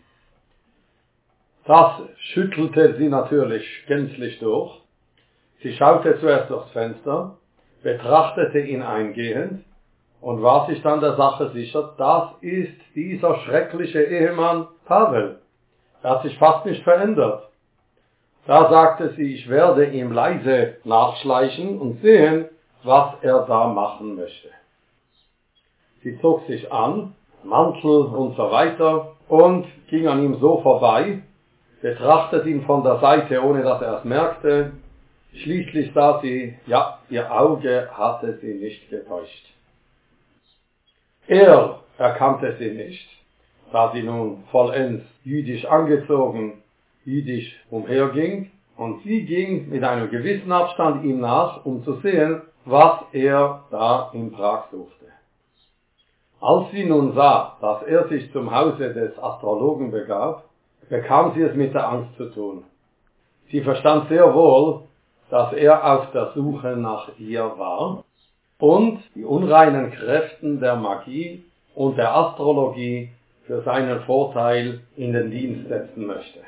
Das 1.65 2.01
schüttelte 2.17 2.95
sie 2.97 3.07
natürlich 3.07 3.65
gänzlich 3.87 4.39
durch. 4.39 4.81
Sie 5.61 5.73
schaute 5.73 6.19
zuerst 6.19 6.49
durchs 6.49 6.71
Fenster, 6.71 7.37
betrachtete 7.81 8.59
ihn 8.59 8.81
eingehend 8.81 9.63
und 10.19 10.41
war 10.41 10.67
sich 10.67 10.81
dann 10.81 10.99
der 10.99 11.15
Sache 11.15 11.51
sicher, 11.51 11.95
das 11.97 12.31
ist 12.41 12.75
dieser 12.95 13.37
schreckliche 13.39 14.03
Ehemann 14.03 14.67
Pavel. 14.85 15.39
Er 16.01 16.09
hat 16.11 16.23
sich 16.23 16.37
fast 16.37 16.65
nicht 16.65 16.83
verändert. 16.83 17.49
Da 18.45 18.69
sagte 18.69 19.13
sie, 19.15 19.35
ich 19.35 19.49
werde 19.49 19.85
ihm 19.85 20.11
leise 20.11 20.75
nachschleichen 20.83 21.79
und 21.79 22.01
sehen, 22.01 22.45
was 22.83 23.15
er 23.21 23.45
da 23.45 23.67
machen 23.67 24.15
möchte. 24.15 24.49
Sie 26.01 26.19
zog 26.19 26.45
sich 26.47 26.69
an, 26.71 27.15
Mantel 27.43 28.05
und 28.05 28.35
so 28.35 28.51
weiter 28.51 29.15
und 29.29 29.65
ging 29.87 30.07
an 30.07 30.23
ihm 30.23 30.39
so 30.39 30.59
vorbei, 30.61 31.21
betrachtete 31.81 32.49
ihn 32.49 32.63
von 32.63 32.83
der 32.83 32.99
Seite, 32.99 33.41
ohne 33.41 33.63
dass 33.63 33.81
er 33.81 33.99
es 33.99 34.03
merkte. 34.03 34.71
Schließlich 35.33 35.93
sah 35.93 36.19
sie, 36.21 36.57
ja, 36.67 36.99
ihr 37.09 37.31
Auge 37.31 37.89
hatte 37.93 38.37
sie 38.41 38.53
nicht 38.55 38.89
getäuscht. 38.89 39.47
Er 41.27 41.79
erkannte 41.97 42.55
sie 42.59 42.71
nicht, 42.71 43.07
da 43.71 43.91
sie 43.93 44.03
nun 44.03 44.43
vollends 44.51 45.05
jüdisch 45.23 45.65
angezogen 45.65 46.62
jüdisch 47.05 47.55
umherging, 47.69 48.51
und 48.75 49.03
sie 49.03 49.23
ging 49.25 49.69
mit 49.69 49.83
einem 49.83 50.09
gewissen 50.09 50.51
Abstand 50.51 51.03
ihm 51.03 51.19
nach, 51.19 51.65
um 51.65 51.83
zu 51.83 51.93
sehen, 52.01 52.41
was 52.65 53.01
er 53.11 53.65
da 53.69 54.09
in 54.13 54.31
Prag 54.31 54.65
suchte. 54.71 55.05
Als 56.41 56.71
sie 56.71 56.83
nun 56.83 57.13
sah, 57.13 57.57
dass 57.61 57.83
er 57.83 58.07
sich 58.07 58.31
zum 58.31 58.53
Hause 58.53 58.93
des 58.93 59.17
Astrologen 59.17 59.91
begab, 59.91 60.45
bekam 60.89 61.33
sie 61.35 61.41
es 61.41 61.55
mit 61.55 61.73
der 61.73 61.87
Angst 61.87 62.15
zu 62.17 62.25
tun. 62.31 62.63
Sie 63.49 63.61
verstand 63.61 64.09
sehr 64.09 64.33
wohl, 64.33 64.81
dass 65.29 65.53
er 65.53 65.93
auf 65.93 66.11
der 66.11 66.31
Suche 66.33 66.75
nach 66.75 67.09
ihr 67.17 67.43
war 67.57 68.03
und 68.59 68.99
die 69.15 69.23
unreinen 69.23 69.91
Kräften 69.91 70.59
der 70.59 70.75
Magie 70.75 71.43
und 71.75 71.97
der 71.97 72.15
Astrologie 72.15 73.09
für 73.45 73.61
seinen 73.61 74.01
Vorteil 74.01 74.81
in 74.95 75.13
den 75.13 75.31
Dienst 75.31 75.67
setzen 75.69 76.05
möchte. 76.05 76.39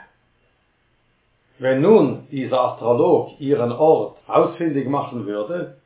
Wenn 1.57 1.81
nun 1.81 2.27
dieser 2.31 2.59
Astrolog 2.61 3.39
ihren 3.39 3.71
Ort 3.71 4.17
ausfindig 4.27 4.89
machen 4.89 5.25
würde, 5.25 5.77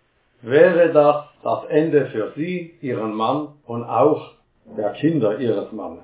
wäre 0.41 0.91
das 0.91 1.25
das 1.43 1.65
Ende 1.65 2.07
für 2.07 2.33
sie, 2.35 2.73
ihren 2.81 3.13
Mann 3.13 3.49
und 3.65 3.83
auch 3.83 4.31
der 4.77 4.91
Kinder 4.93 5.39
ihres 5.39 5.71
Mannes. 5.71 6.03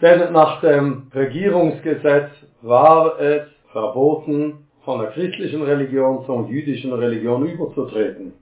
Denn 0.00 0.32
nach 0.32 0.60
dem 0.60 1.10
Regierungsgesetz 1.14 2.30
war 2.62 3.18
es 3.20 3.48
verboten, 3.70 4.68
von 4.84 5.00
der 5.00 5.12
christlichen 5.12 5.62
Religion 5.62 6.26
zur 6.26 6.46
jüdischen 6.48 6.92
Religion 6.92 7.46
überzutreten. 7.46 8.34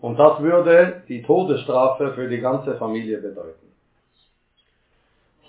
Und 0.00 0.18
das 0.18 0.40
würde 0.40 1.02
die 1.08 1.22
Todesstrafe 1.22 2.12
für 2.14 2.28
die 2.28 2.40
ganze 2.40 2.76
Familie 2.76 3.18
bedeuten. 3.18 3.66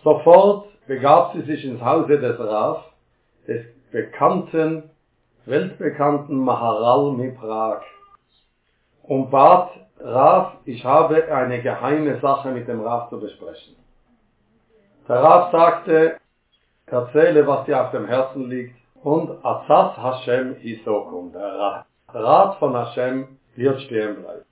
Sofort 0.04 0.68
begab 0.88 1.34
sie 1.34 1.42
sich 1.42 1.66
ins 1.66 1.82
Hause 1.82 2.20
des 2.20 2.40
Raf 2.40 2.86
des 3.48 3.66
bekannten, 3.92 4.90
weltbekannten 5.46 6.38
Maharal 6.38 7.14
Miprag 7.14 7.84
und 9.04 9.32
bat 9.32 9.72
Raf, 10.00 10.54
ich 10.66 10.86
habe 10.86 11.26
eine 11.34 11.62
geheime 11.62 12.20
Sache 12.20 12.50
mit 12.50 12.68
dem 12.68 12.82
Raf 12.82 13.10
zu 13.10 13.20
besprechen. 13.20 13.76
Der 15.08 15.24
Raf 15.24 15.52
sagte, 15.52 16.18
erzähle, 16.86 17.48
was 17.48 17.66
dir 17.66 17.82
auf 17.82 17.92
dem 17.92 18.06
Herzen 18.06 18.50
liegt 18.50 18.76
und 19.04 19.44
Azaz 19.44 19.98
Hashem 19.98 20.56
Hisokum, 20.56 21.32
der 21.32 21.86
Rat 22.14 22.58
von 22.58 22.76
Hashem 22.76 23.40
wird 23.56 23.82
stehen 23.82 24.22
bleiben. 24.22 24.46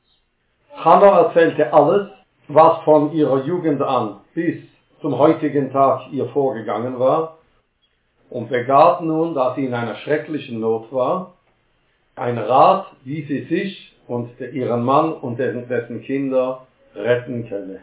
Hannah 0.73 1.19
erzählte 1.19 1.71
alles, 1.71 2.09
was 2.47 2.83
von 2.83 3.11
ihrer 3.11 3.43
Jugend 3.43 3.81
an 3.81 4.21
bis 4.33 4.57
zum 5.01 5.17
heutigen 5.17 5.71
Tag 5.71 6.11
ihr 6.11 6.27
vorgegangen 6.29 6.99
war 6.99 7.37
und 8.29 8.49
begab 8.49 9.01
nun, 9.01 9.33
da 9.33 9.53
sie 9.55 9.65
in 9.65 9.73
einer 9.73 9.95
schrecklichen 9.95 10.59
Not 10.59 10.91
war, 10.91 11.33
ein 12.15 12.37
Rat, 12.37 12.87
wie 13.03 13.23
sie 13.23 13.43
sich 13.45 13.95
und 14.07 14.39
ihren 14.39 14.83
Mann 14.83 15.13
und 15.13 15.37
dessen 15.37 16.01
Kinder 16.03 16.67
retten 16.95 17.47
könne. 17.49 17.81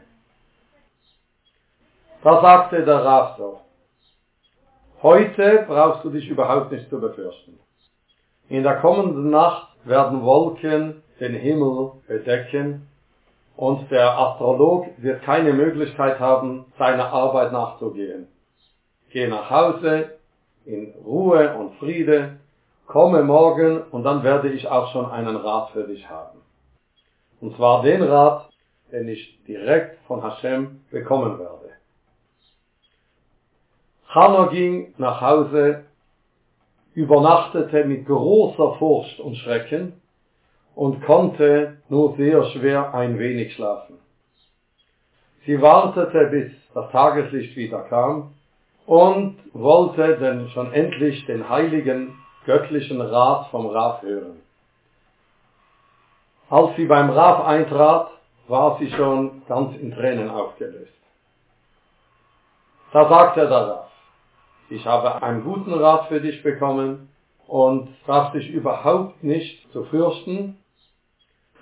Da 2.23 2.41
sagte 2.41 2.85
der 2.85 3.05
Rat 3.05 3.37
so, 3.37 3.61
heute 5.03 5.65
brauchst 5.67 6.05
du 6.05 6.11
dich 6.11 6.29
überhaupt 6.29 6.73
nicht 6.73 6.89
zu 6.89 7.01
befürchten. 7.01 7.59
In 8.49 8.63
der 8.63 8.77
kommenden 8.77 9.31
Nacht 9.31 9.69
werden 9.85 10.23
Wolken 10.23 11.03
den 11.19 11.35
Himmel 11.35 11.93
bedecken 12.07 12.89
und 13.57 13.91
der 13.91 14.19
Astrolog 14.19 14.87
wird 14.99 15.23
keine 15.23 15.53
Möglichkeit 15.53 16.21
haben, 16.21 16.67
seiner 16.79 17.13
Arbeit 17.13 17.53
nachzugehen. 17.53 18.29
Geh 19.11 19.27
nach 19.27 19.51
Hause, 19.51 20.11
in 20.65 20.93
Ruhe 21.05 21.55
und 21.57 21.75
Friede, 21.77 22.39
komme 22.87 23.23
morgen 23.23 23.83
und 23.91 24.05
dann 24.05 24.23
werde 24.23 24.51
ich 24.51 24.69
auch 24.69 24.93
schon 24.93 25.11
einen 25.11 25.37
Rat 25.37 25.71
für 25.71 25.85
dich 25.85 26.09
haben. 26.09 26.41
Und 27.41 27.57
zwar 27.57 27.83
den 27.83 28.03
Rat, 28.03 28.51
den 28.93 29.09
ich 29.09 29.43
direkt 29.45 29.99
von 30.07 30.23
Hashem 30.23 30.81
bekommen 30.91 31.39
werde. 31.39 31.71
Hannah 34.09 34.49
ging 34.49 34.95
nach 34.99 35.21
Hause, 35.21 35.85
übernachtete 36.95 37.85
mit 37.85 38.07
großer 38.07 38.75
Furcht 38.75 39.19
und 39.21 39.37
Schrecken 39.37 39.95
und 40.75 41.03
konnte 41.03 41.79
nur 41.89 42.17
sehr 42.17 42.45
schwer 42.51 42.95
ein 42.95 43.19
wenig 43.19 43.55
schlafen. 43.55 43.99
Sie 45.47 45.61
wartete, 45.61 46.27
bis 46.27 46.53
das 46.75 46.91
Tageslicht 46.93 47.57
wieder 47.57 47.83
kam 47.85 48.35
und 48.87 49.37
wollte 49.53 50.17
denn 50.19 50.49
schon 50.51 50.73
endlich 50.73 51.25
den 51.27 51.49
heiligen 51.49 52.19
göttlichen 52.47 53.01
Rat 53.01 53.49
vom 53.51 53.67
Raf 53.67 54.03
hören. 54.03 54.41
Als 56.51 56.77
sie 56.77 56.87
beim 56.87 57.11
Raf 57.11 57.47
eintrat, 57.47 58.11
war 58.49 58.79
sie 58.79 58.91
schon 58.91 59.43
ganz 59.47 59.77
in 59.77 59.93
Tränen 59.95 60.29
aufgelöst. 60.29 60.93
Da 62.93 63.09
sagte 63.09 63.49
der 63.49 63.69
Raf, 63.69 63.91
ich 64.69 64.85
habe 64.85 65.23
einen 65.23 65.45
guten 65.45 65.73
Rat 65.73 66.09
für 66.09 66.21
dich 66.21 66.43
bekommen 66.43 67.09
und 67.47 67.89
darfst 68.07 68.35
dich 68.35 68.51
überhaupt 68.51 69.23
nicht 69.23 69.71
zu 69.73 69.85
fürchten. 69.85 70.59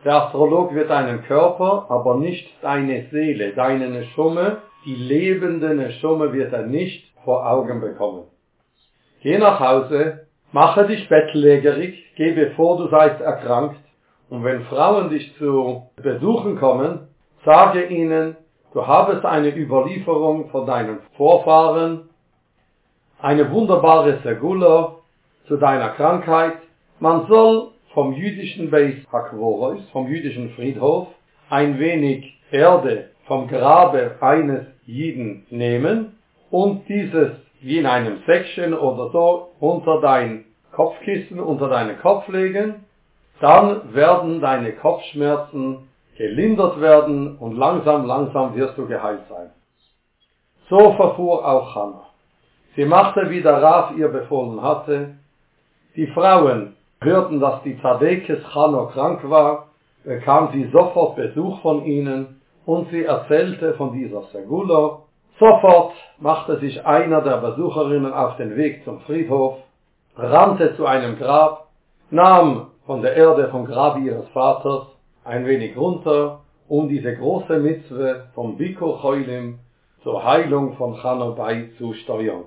Der 0.05 0.25
Astrolog 0.25 0.75
wird 0.75 0.91
deinen 0.91 1.23
Körper, 1.25 1.87
aber 1.89 2.17
nicht 2.17 2.49
deine 2.63 3.09
Seele, 3.11 3.53
deine 3.53 4.05
Schumme, 4.15 4.63
die 4.85 4.95
lebende 4.95 5.93
Schumme 5.93 6.33
wird 6.33 6.53
er 6.53 6.67
nicht 6.67 7.10
vor 7.25 7.49
Augen 7.49 7.81
bekommen. 7.81 8.25
Geh 9.23 9.39
nach 9.39 9.61
Hause, 9.61 10.27
mache 10.53 10.87
dich 10.87 11.09
bettlägerig, 11.09 12.15
geh 12.17 12.33
bevor 12.33 12.79
du 12.79 12.89
seist 12.89 13.21
erkrankt, 13.21 13.81
und 14.31 14.45
wenn 14.45 14.63
Frauen 14.67 15.11
dich 15.11 15.37
zu 15.39 15.91
besuchen 15.97 16.57
kommen, 16.57 17.09
sage 17.45 17.87
ihnen, 17.87 18.37
du 18.73 18.87
habest 18.87 19.25
eine 19.25 19.55
Überlieferung 19.55 20.51
von 20.51 20.67
deinen 20.67 21.01
Vorfahren, 21.17 22.09
eine 23.21 23.51
wunderbare 23.51 24.21
Segula 24.23 24.97
zu 25.49 25.57
deiner 25.57 25.91
Krankheit. 25.91 26.59
Man 27.01 27.27
soll 27.27 27.73
vom 27.93 28.13
jüdischen 28.13 28.71
Beis 28.71 28.95
Hakvoros, 29.13 29.81
vom 29.91 30.07
jüdischen 30.07 30.51
Friedhof, 30.51 31.09
ein 31.51 31.81
wenig 31.81 32.41
Erde 32.53 33.11
vom 33.27 33.49
Grabe 33.49 34.17
eines 34.21 34.67
Jiden 34.87 35.45
nehmen 35.51 36.20
und 36.51 36.89
dieses 36.89 37.31
wie 37.61 37.79
in 37.79 37.87
einem 37.87 38.23
Säckchen 38.27 38.75
oder 38.75 39.11
so 39.11 39.51
unter 39.61 40.01
dein 40.01 40.45
Kopfkissen, 40.73 41.41
unter 41.41 41.69
deinen 41.69 41.99
Kopf 42.01 42.27
legen, 42.29 42.87
dann 43.41 43.95
werden 43.95 44.41
deine 44.41 44.73
Kopfschmerzen 44.73 45.89
gelindert 46.17 46.81
werden 46.81 47.37
und 47.39 47.57
langsam, 47.57 48.07
langsam 48.07 48.55
wirst 48.55 48.77
du 48.79 48.87
geheilt 48.87 49.23
sein. 49.29 49.51
So 50.69 50.93
verfuhr 50.93 51.47
auch 51.47 51.75
Hannah. 51.75 52.07
Sie 52.77 52.85
machte, 52.85 53.29
wie 53.31 53.43
der 53.43 53.63
Raf 53.63 53.93
ihr 53.97 54.09
befohlen 54.09 54.63
hatte. 54.63 55.17
Die 55.97 56.07
Frauen 56.09 56.77
hörten, 57.01 57.41
dass 57.41 57.63
die 57.63 57.79
Tzadekes 57.79 58.55
Hannah 58.55 58.87
krank 58.93 59.29
war, 59.29 59.69
bekam 60.05 60.51
sie 60.53 60.71
sofort 60.71 61.17
Besuch 61.17 61.61
von 61.63 61.85
ihnen 61.85 62.41
und 62.65 62.91
sie 62.91 63.05
erzählte 63.05 63.75
von 63.75 63.93
dieser 63.93 64.23
Segula 64.33 65.01
Sofort 65.41 65.95
machte 66.19 66.59
sich 66.59 66.85
einer 66.85 67.23
der 67.23 67.39
Besucherinnen 67.39 68.13
auf 68.13 68.37
den 68.37 68.57
Weg 68.57 68.85
zum 68.85 69.01
Friedhof, 69.01 69.57
rannte 70.15 70.77
zu 70.77 70.85
einem 70.85 71.17
Grab, 71.17 71.69
nahm 72.11 72.67
von 72.85 73.01
der 73.01 73.17
Erde 73.17 73.49
vom 73.49 73.65
Grab 73.65 73.97
ihres 73.99 74.29
Vaters 74.35 74.87
ein 75.25 75.47
wenig 75.47 75.79
runter, 75.79 76.41
um 76.69 76.91
diese 76.91 77.17
große 77.17 77.59
Mitzwe 77.59 78.27
vom 78.35 78.59
Biko 78.59 78.99
Cholim 79.01 79.61
zur 80.03 80.23
Heilung 80.23 80.75
von 80.75 80.97
Chanor 80.97 81.35
beizusteuern. 81.37 82.45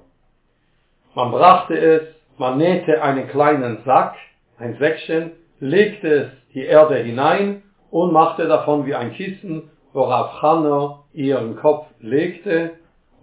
Man 1.15 1.31
brachte 1.31 1.75
es, 1.75 2.03
man 2.37 2.59
nähte 2.59 3.01
einen 3.01 3.27
kleinen 3.27 3.79
Sack, 3.85 4.17
ein 4.59 4.77
Säckchen, 4.77 5.31
legte 5.59 6.07
es 6.07 6.29
die 6.53 6.65
Erde 6.65 6.97
hinein 6.97 7.63
und 7.89 8.13
machte 8.13 8.47
davon 8.47 8.85
wie 8.85 8.93
ein 8.93 9.13
Kissen, 9.13 9.71
worauf 9.93 10.39
Chanor 10.39 11.05
ihren 11.11 11.55
Kopf 11.55 11.87
legte 11.99 12.73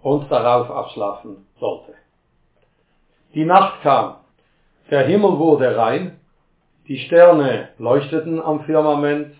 und 0.03 0.31
darauf 0.31 0.69
abschlafen 0.69 1.45
sollte. 1.59 1.93
Die 3.33 3.45
Nacht 3.45 3.81
kam, 3.81 4.15
der 4.89 5.05
Himmel 5.05 5.37
wurde 5.37 5.75
rein, 5.77 6.19
die 6.87 6.97
Sterne 6.97 7.69
leuchteten 7.77 8.41
am 8.41 8.65
Firmament 8.65 9.35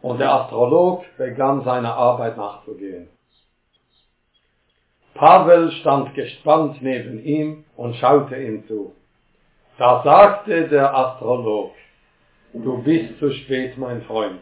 und 0.00 0.18
der 0.18 0.32
Astrolog 0.32 1.04
begann 1.18 1.62
seiner 1.64 1.94
Arbeit 1.94 2.36
nachzugehen. 2.36 3.08
Pavel 5.14 5.72
stand 5.72 6.14
gespannt 6.14 6.80
neben 6.80 7.22
ihm 7.24 7.64
und 7.76 7.96
schaute 7.96 8.36
ihm 8.36 8.66
zu. 8.68 8.94
Da 9.76 10.02
sagte 10.04 10.68
der 10.68 10.94
Astrolog, 10.94 11.72
du 12.52 12.82
bist 12.82 13.18
zu 13.18 13.32
spät, 13.32 13.76
mein 13.76 14.02
Freund. 14.02 14.40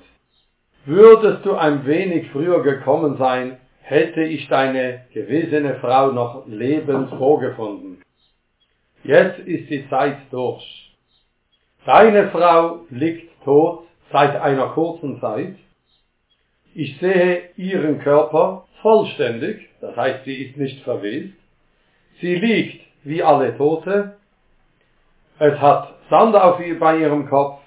Würdest 0.85 1.45
du 1.45 1.55
ein 1.55 1.85
wenig 1.87 2.31
früher 2.31 2.63
gekommen 2.63 3.17
sein, 3.17 3.59
hätte 3.87 4.23
ich 4.23 4.49
deine 4.49 5.05
gewesene 5.15 5.77
Frau 5.77 6.11
noch 6.11 6.45
lebend 6.49 7.09
vorgefunden. 7.11 8.03
Jetzt 9.05 9.39
ist 9.39 9.71
die 9.71 9.89
Zeit 9.89 10.19
durch. 10.33 10.93
Deine 11.85 12.31
Frau 12.31 12.81
liegt 12.91 13.31
tot 13.45 13.85
seit 14.11 14.35
einer 14.41 14.71
kurzen 14.71 15.21
Zeit. 15.21 15.55
Ich 16.75 16.99
sehe 16.99 17.51
ihren 17.57 18.01
Körper 18.01 18.67
vollständig, 18.83 19.69
das 19.81 19.97
heißt, 19.97 20.25
sie 20.25 20.35
ist 20.35 20.57
nicht 20.57 20.83
verwest. 20.83 21.35
Sie 22.21 22.35
liegt 22.35 22.85
wie 23.05 23.23
alle 23.23 23.57
Tote. 23.57 24.17
Es 25.39 25.61
hat 25.61 25.95
Sand 26.11 26.35
auf 26.35 26.59
ihr, 26.59 26.77
bei 26.81 26.99
ihrem 26.99 27.29
Kopf, 27.29 27.61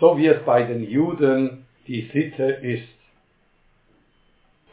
so 0.00 0.16
wie 0.16 0.28
es 0.28 0.42
bei 0.46 0.62
den 0.62 0.88
Juden 0.88 1.66
die 1.86 2.08
Sitte 2.14 2.44
ist. 2.44 2.95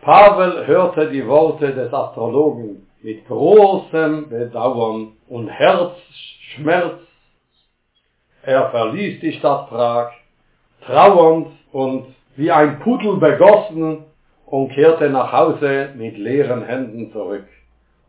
Pavel 0.03 0.67
hörte 0.67 1.09
die 1.11 1.25
Worte 1.25 1.73
des 1.73 1.93
Astrologen 1.93 2.87
mit 3.01 3.25
großem 3.27 4.29
Bedauern 4.29 5.13
und 5.29 5.47
Herzschmerz. 5.47 6.99
Er 8.41 8.69
verließ 8.71 9.21
die 9.21 9.33
Stadt 9.33 9.69
Prag, 9.69 10.11
trauernd 10.85 11.47
und 11.71 12.13
wie 12.35 12.51
ein 12.51 12.79
Pudel 12.79 13.17
begossen 13.17 14.03
und 14.45 14.73
kehrte 14.73 15.09
nach 15.09 15.31
Hause 15.31 15.93
mit 15.95 16.17
leeren 16.17 16.63
Händen 16.65 17.11
zurück. 17.13 17.47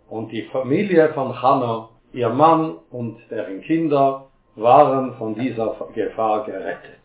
Und 0.09 0.33
die 0.33 0.43
Familie 0.53 1.13
von 1.15 1.41
Hannah, 1.41 1.91
ihr 2.13 2.29
Mann 2.29 2.77
und 2.91 3.19
deren 3.31 3.61
Kinder 3.63 4.27
waren 4.57 5.15
von 5.17 5.35
dieser 5.35 5.77
Gefahr 5.95 6.45
gerettet. 6.45 6.99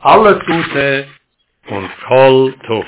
Alles 0.00 0.38
Gute 0.46 1.06
und 1.68 1.90
Kol 2.06 2.54
Tuff. 2.66 2.86